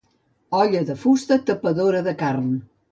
Olla 0.61 0.81
de 0.89 0.95
fusta, 1.03 1.39
tapadora 1.51 2.05
de 2.11 2.19
carn. 2.25 2.51